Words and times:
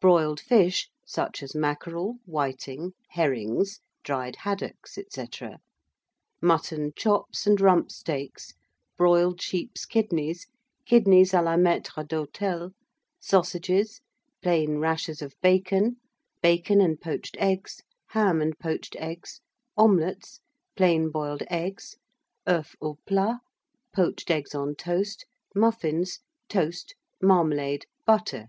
Broiled 0.00 0.40
fish, 0.40 0.90
such 1.06 1.44
as 1.44 1.54
mackerel, 1.54 2.16
whiting, 2.26 2.92
herrings, 3.10 3.78
dried 4.02 4.34
haddocks, 4.40 4.98
&c. 5.12 5.26
mutton 6.42 6.92
chops 6.96 7.46
and 7.46 7.60
rump 7.60 7.92
steaks, 7.92 8.52
broiled 8.98 9.40
sheep's 9.40 9.86
kidneys, 9.86 10.48
kidneys 10.86 11.30
à 11.30 11.44
la 11.44 11.54
maître 11.54 12.04
d'hôtel, 12.08 12.72
sausages, 13.20 14.00
plain 14.42 14.78
rashers 14.78 15.22
of 15.22 15.36
bacon, 15.40 15.98
bacon 16.42 16.80
and 16.80 17.00
poached 17.00 17.36
eggs, 17.38 17.80
ham 18.08 18.40
and 18.42 18.58
poached 18.58 18.96
eggs, 18.96 19.40
omelets, 19.76 20.40
plain 20.74 21.10
boiled 21.12 21.44
eggs, 21.48 21.96
oeufs 22.44 22.74
au 22.82 22.96
plat, 23.06 23.38
poached 23.94 24.32
eggs 24.32 24.52
on 24.52 24.74
toast, 24.74 25.26
muffins, 25.54 26.18
toast, 26.48 26.96
marmalade, 27.22 27.86
butter, 28.04 28.48